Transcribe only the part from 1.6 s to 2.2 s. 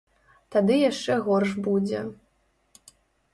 будзе.